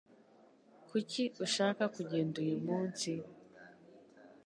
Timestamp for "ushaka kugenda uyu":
1.45-2.57